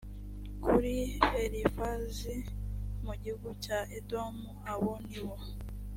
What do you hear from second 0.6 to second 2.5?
kuri elifazi